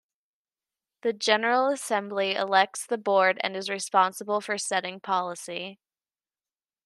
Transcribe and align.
The 1.03 1.13
General 1.13 1.67
Assembly 1.67 2.33
elects 2.33 2.87
the 2.87 2.97
Board 2.97 3.39
and 3.43 3.55
is 3.55 3.69
responsible 3.69 4.41
for 4.41 4.57
setting 4.57 4.99
policy. 4.99 5.77